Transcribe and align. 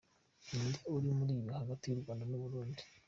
Ninde 0.53 0.79
ari 0.95 1.09
mubi 1.17 1.41
hagati 1.59 1.83
y’Urwanda 1.85 2.23
n’Uburundi? 2.27 2.81